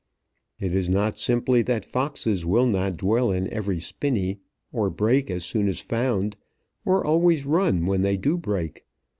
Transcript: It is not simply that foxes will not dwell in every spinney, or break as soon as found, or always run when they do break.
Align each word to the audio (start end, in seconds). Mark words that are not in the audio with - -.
It 0.59 0.73
is 0.73 0.89
not 0.89 1.19
simply 1.19 1.61
that 1.61 1.85
foxes 1.85 2.43
will 2.43 2.65
not 2.65 2.97
dwell 2.97 3.29
in 3.31 3.47
every 3.53 3.79
spinney, 3.79 4.39
or 4.71 4.89
break 4.89 5.29
as 5.29 5.45
soon 5.45 5.67
as 5.67 5.79
found, 5.79 6.35
or 6.83 7.05
always 7.05 7.45
run 7.45 7.85
when 7.85 8.01
they 8.01 8.17
do 8.17 8.35
break. 8.35 8.87